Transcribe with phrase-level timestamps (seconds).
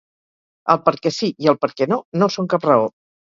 [0.73, 2.89] El 'perquè sí' i el 'perquè no' no són cap raó.